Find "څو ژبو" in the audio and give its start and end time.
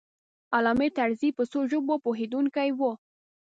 1.51-1.95